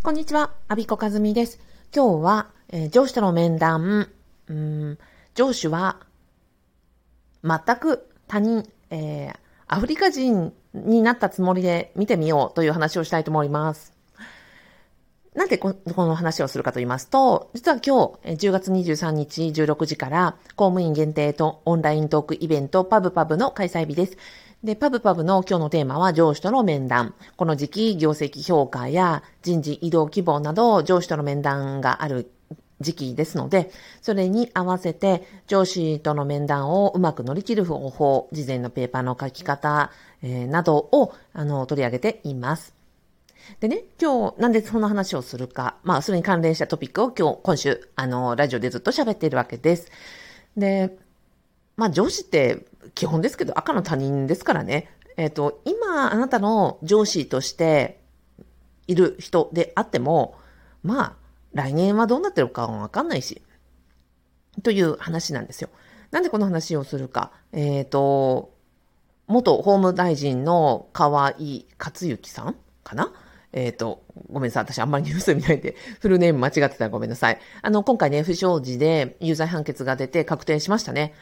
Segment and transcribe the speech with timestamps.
[0.00, 1.58] こんにちは、アビコカズミです。
[1.94, 4.08] 今日は、えー、上司との面談、
[4.46, 4.98] うん、
[5.34, 5.98] 上司は
[7.42, 13.92] 全く他人、えー、アフリカ人になったつもりで見てみようという話をしたいと思います。
[15.34, 24.16] なんでこの話をするかと言いますと、実は今日、10月23日16時から公務員限定とオンライントークイベントパブパブの開催日です。
[24.64, 27.14] で、パブパブの今日のテーマは上司との面談。
[27.36, 32.32] この時期、業績評価や人事異動希望など上司との面談がある
[32.80, 33.70] 時期ですので、
[34.02, 39.92] それに合わせて上司との面談をうまく乗り切る方法、事前のペーパーの書き方、
[40.22, 42.74] えー、などをあの取り上げています。
[43.60, 49.88] でね、今日なんでその話をするか、まあそれに関連したトピックを今日、今週、あの、ラジオでずっと喋っているわけです。
[50.56, 50.98] で、
[51.78, 54.90] まあ上司って基本ですけど赤の他人ですからね。
[55.16, 58.00] えっ、ー、と、今あなたの上司として
[58.88, 60.36] いる人であっても、
[60.82, 61.12] まあ
[61.54, 63.42] 来年はどうなってるかわかんないし、
[64.62, 65.70] という話なんですよ。
[66.10, 67.30] なんでこの話をするか。
[67.52, 68.52] えっ、ー、と、
[69.28, 73.12] 元法務大臣の河井克行さんかな？
[73.52, 74.64] えっ、ー、と、ごめんなさい。
[74.64, 77.38] 私あんまりニュース見ないで、フルネーム間違ってたらごめんなさい。
[77.62, 81.14] あの、今回ね、不祥事で有罪判決が出て確定しましたね。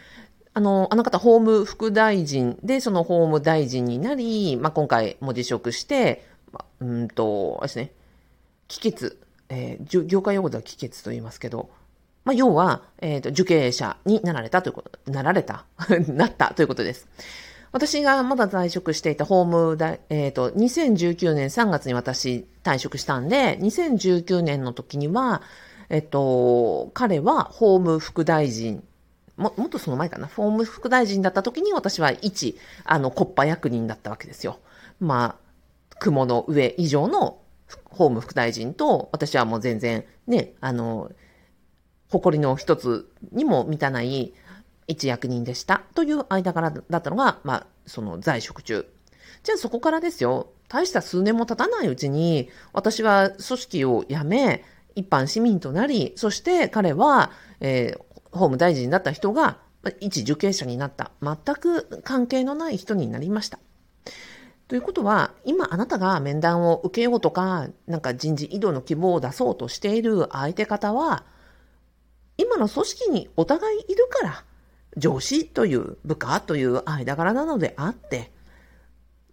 [0.56, 7.92] あの、あの方、法務副大臣で、その法務大臣になり、まあ、今回も辞職して、まあ、うんと、あれですね、
[8.66, 11.68] 帰結、えー、業界用語では帰結と言いますけど、
[12.24, 15.66] まあ、要は、えっ、ー、と、受刑者になられたということ、なられた
[16.08, 17.06] なったということです。
[17.70, 25.42] 私がまだ在職していた法務大、えっ、ー、と、2019年3月に私退職したんで、2019年の時には、
[25.90, 28.82] えっ、と、彼は法務副大臣、
[29.36, 34.58] も、もっとその前かな、法務副大臣だった時に私は一、あの、国家役人だったわけですよ。
[35.00, 37.38] まあ、雲の上以上の
[37.84, 41.10] 法務副大臣と、私はもう全然ね、あの、
[42.10, 44.32] 誇りの一つにも満たない
[44.86, 45.82] 一役人でした。
[45.94, 48.86] という間柄だったのが、まあ、その在職中。
[49.42, 50.48] じゃあそこからですよ。
[50.68, 57.30] 大した数年も経たないうちに、私は組織を辞め、一般市民となり、そして彼は、
[57.60, 59.58] えー、法務大臣だった人が、
[60.00, 61.12] 一受刑者になった。
[61.22, 63.58] 全く関係のない人になりました。
[64.68, 71.24] ということは、今あなたが面談を受けようとか、なんか人事異動の希望を出そうとしている相手方は、
[72.36, 74.44] 今の組織にお互いいるから、
[74.96, 78.32] 上司という部下という間柄なのであって、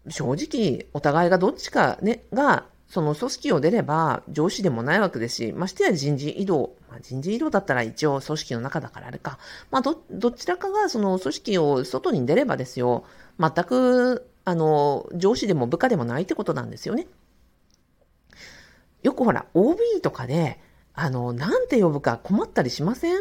[0.09, 6.75] 正直お互いがどっちかね、がその組織を出れば上司でもないわけですし、ましてや人事異動。
[6.91, 9.39] まあ、人事異動だったら一応組織の中だからあれか。
[9.71, 13.03] まあど、どちらかがその組織を外に出ればですよ。
[13.39, 17.07] 全く、あの、上司でも部下でもないってことなんですよね。
[19.01, 20.59] よくほら、OB とかで、
[20.93, 23.17] あの、なんて呼ぶか困ったりしません？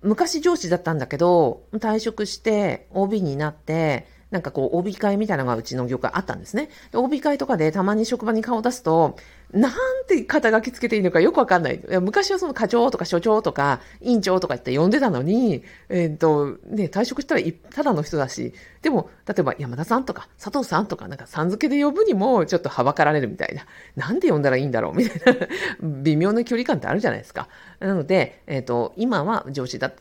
[0.00, 6.70] 昔上司だったんだけど、退職して OB になって、なんかこう、帯会みたいなのがうちの業界あったんですね。
[6.94, 9.16] 帯会とかでたまに職場に顔を出すと、
[9.52, 9.72] なん
[10.06, 11.80] て肩書きつけていいのかよくわかんない。
[12.00, 23.66] 昔はその課長とか所長とか委員長とかって呼んでたのに、えっ、と、ね、退職したらただの人だし、でも、例えば山田さんとか佐藤さんとかなんかさん付けで呼ぶにもちょっとはばかられるみたいな。
[23.94, 25.46] なんで呼んだらいいんだろうみたいな
[26.02, 27.48] 微妙な距離感ってあるじゃないですか。
[27.78, 29.92] なので、えっ、と、今は上司だ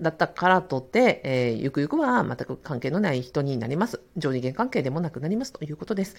[0.00, 4.00] だったからとって、えー、ゆくゆくは全く関係のない人になります。
[4.18, 6.16] 上次元関係でもなくなりますということです。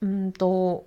[0.00, 0.86] うんと、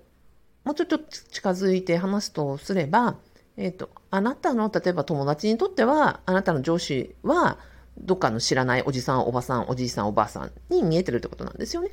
[0.68, 3.16] もうちょっと近づいて話すとすれば、
[3.56, 7.56] えっ、ー、と、あなたの、例えば友達にとっては、あなたの上司は、
[7.98, 11.90] どっかの知らないおじさん、おばさん、おじいさん、おばあさんに見えてるってことなんですよね。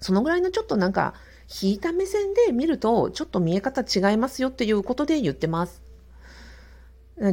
[0.00, 1.14] そのぐらいのちょっとなんか、
[1.62, 5.82] 引いた目線で見ると、ちょっと見え方違いますよっていうことで言ってます。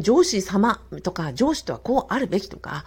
[0.02, 2.86] 上司様とか、上司とはこうあるべきとか、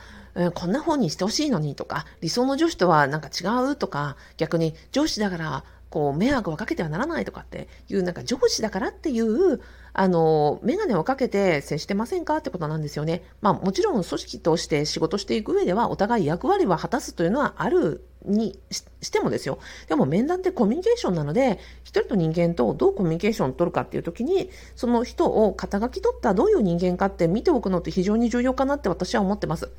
[0.55, 5.65] こんな風にしてほしいのにとか、理想の上司とはなんか違うとか、逆に上司だから
[5.97, 9.63] こう、迷惑をかけてはならないとかっていう、なんか上司だからっていう、
[9.95, 13.23] あの、メガネをかけて接してませんかってことなんですよね。
[13.41, 18.59] まあもちろん組織として仕事していく上ではお互い役割は果たすというのはあるに
[19.01, 19.59] してもですよ。
[19.89, 29.71] でも面談ってコミュニケーションなので、一人の人間とどうコミュニケーションを取るかっていう時に、その人を肩書き取ったどういう人間かって見ておくのって非常に重要かなって私は思ってます。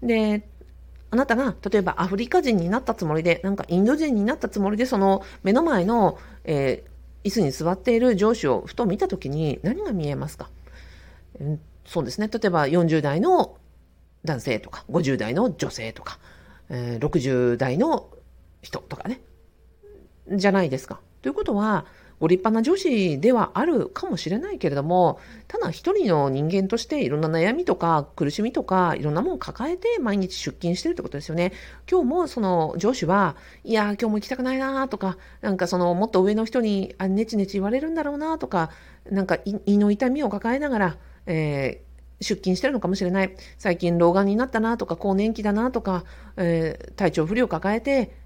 [0.00, 0.48] で、
[1.10, 10.50] あなたが、例えばアフリカ人になったつもりで、なんかインド人になったつもりで、その目の前の、えー、椅子に座っている上司をふと見たときに何が見えますか、
[11.40, 12.28] うん、そうですね。
[12.28, 13.56] 例えば40代の
[14.24, 16.18] 男性とか、50代の女性とか、
[16.68, 18.08] えー、60代の
[18.62, 19.20] 人とかね。
[20.30, 21.00] じゃないですか。
[21.22, 21.86] ということは、
[22.18, 31.52] ご立派な上司ではあるかもしれないけれども、ただ一人の人間としていろんな悩みとか苦しみとかいろんなものを抱えて毎日出勤してるってことですよね。
[31.90, 38.70] 今日もその上司は、いや、今日も行きたくないなとか、なんかそのもっと上の人にあネチネチ言われるんだろうなとか、
[39.10, 40.96] なんか胃の痛みを抱えながら、
[41.26, 41.86] えー
[42.20, 43.36] 出勤してるのかもしれない。
[43.58, 46.04] 最近老眼になったなとか、更年期だなとか、
[46.36, 48.16] えー、体調不良を抱えて、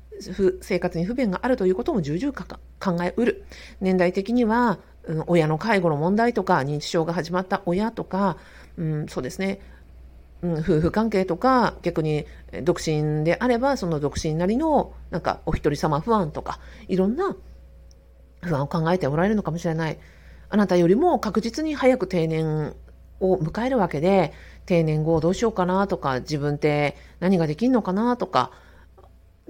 [0.61, 3.45] 生活に不便があるということも重々考えうる。
[3.81, 8.37] 年代的には、うん、親の介護の問題とか、認知症が始まった親とか、
[8.77, 9.61] うん、そうですね、
[10.43, 12.27] うん、夫婦関係とか、逆に
[12.63, 17.37] 独身であれば、その独身なりの、なんかお一人様不安とか、いろんな
[18.43, 19.99] 不安を考えておられるのかもしれない。
[20.49, 22.75] あなたよりも確実に早く定年
[23.21, 24.33] を迎えるわけで、
[24.67, 28.51] 定年後どうしようかなとか、自分って何ができるのかなとか、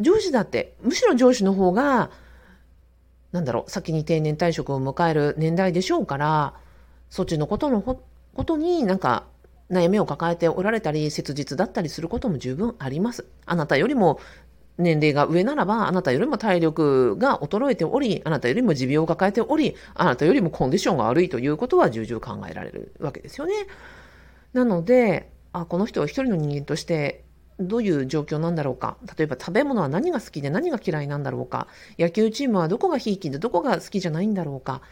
[0.00, 2.11] 上司だって、むしろ上司の方が、
[3.32, 6.55] なんだろう、先に定年退職を迎える年代でしょうから、
[7.11, 9.25] そっちのことのことになんか
[9.70, 13.26] 悩みを抱えておられたり、切実だったりすることも十分あります。
[13.47, 14.19] あなたよりも
[14.79, 23.55] 年齢が上ならば、あなたよりも体力が衰えており、あなたよりも持病を抱えており、あなたよりもコンディションが悪いということは重々考えられるわけですよね。
[24.53, 27.25] なので、あこの人は一人の人間として
[27.61, 28.97] どういう状況なんだろうか。
[29.17, 31.69] 例えば食べ物は何が好きで何が嫌いなんだろうか。
[31.99, 34.83] 野球チームはどこがひいきでどこが好きじゃないんだろうか。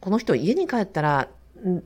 [0.00, 1.28] この人家に帰ったら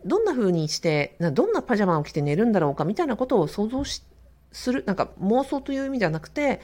[0.05, 6.61] どんな風にして、どんなパジャマを着て寝るんだろうかみたいなことを想像する、なんか妄想という意味ではなくて、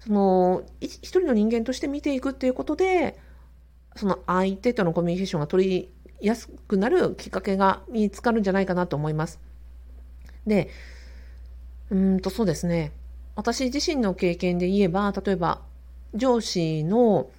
[0.00, 3.18] その、一人の人間として見ていくっていうことで、
[3.96, 5.90] その相手とのコミュニケーションが取り
[6.20, 9.40] やすくなるきっかけが見つかるんじゃないかなと思います。
[10.46, 10.70] で、
[11.90, 12.92] うんとそうですね。
[13.36, 15.62] 私自身の経験で言えば、例えば
[16.14, 17.30] 上司の、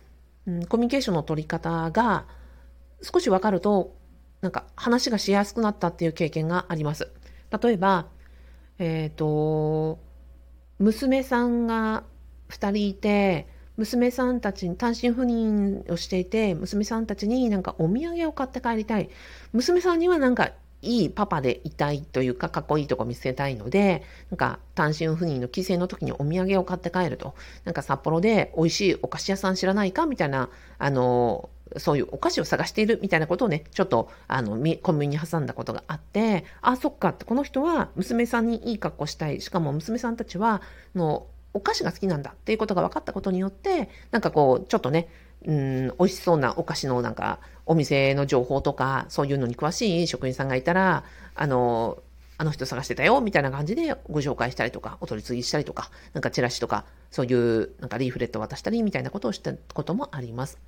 [0.45, 2.25] うん、コミュニケーションの取り方が
[3.01, 3.95] 少しわかると、
[4.41, 7.11] なんか話がしやすくなったっていう経験があります。
[7.61, 8.05] 例えば、
[8.77, 9.99] えっ、ー、と、
[10.79, 12.03] 娘さんが
[12.49, 13.47] 2人いて、
[13.77, 19.09] 娘さんたちに単身赴任をしていて、娘さんたちになんかお土産を買って帰りたい。
[19.53, 20.51] 娘さんにはなんか
[20.81, 27.33] いいパパでいたいというか、かっこいいとこ見せたいので、なんか単身赴任の帰省の時にお土産を買って帰ると。
[27.65, 34.51] なんか札幌で美味しいお菓子屋さん知らないかみたいな、あの、そういうお菓子を探しているみたいなことをね、ちょっと、あの、
[34.81, 39.41] コンビニに挟んだことがあって、あ、そっかって、この人は娘さんにいい格好したい。
[39.41, 40.62] しかも娘さんたちは、
[40.95, 45.07] の、お菓子が好きなんだっていうことが分かったことによって、なんかこう、ちょっとね、
[45.47, 51.03] うん、美味しそうなお菓子のなんか、お店の情報とか、そういうのに詳しい職員さんがいたら、
[51.35, 51.97] あの、
[52.38, 60.59] あの人探してたよ、みたいな感じでご紹介したりとか、お取り次ぎしたりとか、なんかチラシとか、そういうなんかリーフレット渡したりみたいなことをしたこともあります。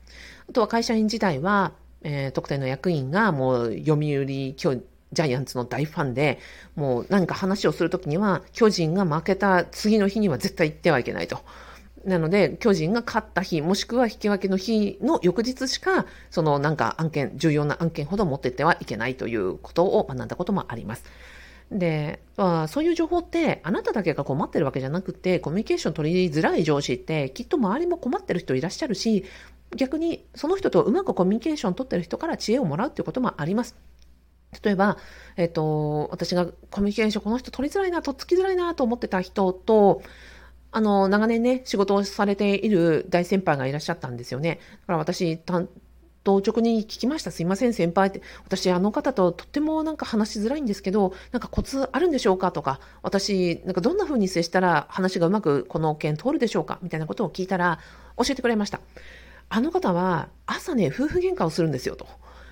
[0.50, 4.82] あとは会社員時代は、えー、特定の役員がもう読売巨
[5.12, 6.40] ジャイアンツの大ファンで、
[6.76, 11.40] もう何か話をするときには、巨人が負けた次の日には絶対行ってはいけないと。
[12.06, 21.04] なので、巨人が勝った日、もしくは引き分けの日の翌日しか、そのなんか案件、重要な案件ほど持ってってはいけないということを学んだこともあります。
[21.72, 29.26] で、まあ、そういう情報って、あなただけが困ってるわけじゃなくて、コミュニケーション取りづらい上司って、きっと周りも困ってる人いらっしゃるし、
[29.76, 33.76] 逆にその人とうまくコミュニケーション取ってる人から知恵をもらうっていうこともあります。
[34.64, 34.98] 例えば、
[35.38, 40.02] えっ、と、私がコミュニケーション、この人取りづらいな、とっつきづらいなと思ってた人と、
[40.72, 44.60] あの、長年ね、仕事をされている大先輩がいらっしゃったんですよね。
[44.82, 45.68] だから私、担
[46.24, 47.32] 当直に聞きました。
[47.32, 48.22] すいません、先輩って。
[48.46, 57.80] 私、あの方ととってもなんか話しづらいんですけど、なんかコツあるんでしょうかとか、私、なんかどんな風に接したら話がうまくこの件通るでしょうかみたいなことを聞いたら、
[58.18, 58.80] 教えてくれました。
[59.50, 62.06] あの方は、朝ね、夫婦喧嘩をするんですよ、と。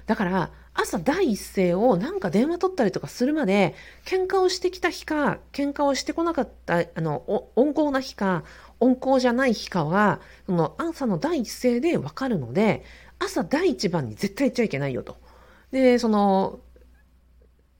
[0.07, 8.43] だから、朝第一声をなんか電話取ったりとかするまで、喧嘩をしてきた日か、喧嘩をしてこなかった、あの、温厚な日か、
[8.79, 12.83] 温厚じゃない日かは、その朝の第一声でわかるので、
[13.19, 15.17] 朝第一番に絶対言っちゃいけないよと。
[15.71, 16.61] で、その、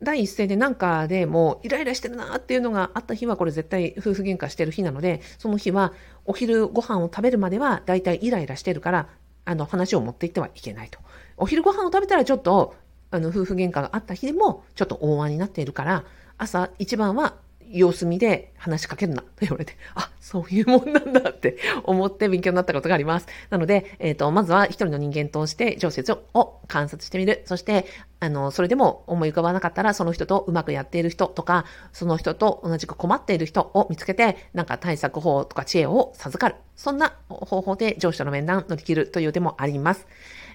[0.01, 5.93] 第一声でなんかでもイライラしてるなっていうのがあった日はこれ絶対夫婦喧嘩してる日なので、その日は
[6.25, 9.09] お昼ご飯を食べるまでは大体イライラしてるから、
[9.47, 10.99] あの話を持っていってはいけないと。
[11.37, 12.75] お昼ご飯を食べたらちょっと、
[13.11, 16.03] あの、夫婦喧嘩があった日でも、ちょっと大和になっているから、
[16.37, 17.35] 朝一番は
[17.69, 23.27] 様子見で話しかけるな、と 言われて、あ、そういうもんなんだって 思って勉強になったことがあります。
[23.49, 27.41] なので、えっ、ー、と、まずは一人の人間として常設を観察してみる。
[27.45, 27.85] そして、
[28.19, 36.55] あの、それでも思い浮かばなかったら、その人とうまくやっている人とか、その人と同じく困っている人を見つけて、なんか対策法とか知恵を授かる。
[36.75, 40.07] そんな方法で上司との面談乗り切るという手もあります。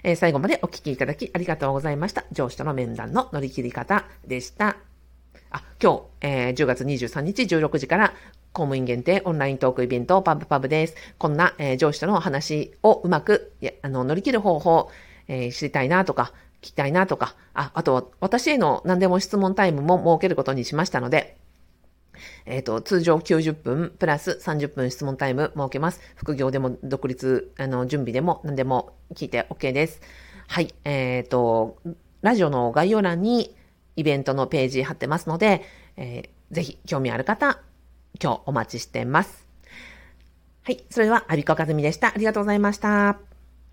[0.03, 2.25] えー、最後までお聞きいただきありがとうございました。
[2.31, 4.92] 上司との面談の乗り切り方でした。
[5.53, 8.13] あ、今日、えー、10月23日16時から
[8.51, 10.95] 公務員限定オンライントークイベントパブパブです。
[11.17, 14.89] こんな、えー、上司との話をうまくあの乗り切る方法、
[15.27, 21.37] えー、知りたいなとか、聞きたいなとか、あ、あと、私への何でも質問タイムも設けることにしましたので、
[22.45, 26.01] えっ、ー、と、通常90分プラス30分質問タイム設けます。
[26.15, 30.01] 副業でも独立、あの、準備でも何でも聞いて OK です。
[30.47, 30.73] はい。
[30.85, 31.77] えっ、ー、と、
[32.21, 33.55] ラジオの概要欄に
[33.95, 35.63] イベントのページ貼ってますので、
[35.97, 37.59] えー、ぜひ興味ある方、
[38.21, 39.47] 今日お待ちしてます。
[40.63, 40.83] はい。
[40.89, 42.07] それでは、アビコカズミでした。
[42.07, 43.32] ありがとうございました。